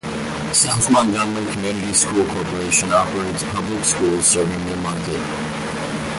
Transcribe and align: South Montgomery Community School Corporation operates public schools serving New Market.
South 0.51 0.89
Montgomery 0.89 1.45
Community 1.53 1.93
School 1.93 2.25
Corporation 2.25 2.91
operates 2.91 3.43
public 3.53 3.83
schools 3.83 4.25
serving 4.25 4.65
New 4.65 4.75
Market. 4.77 6.01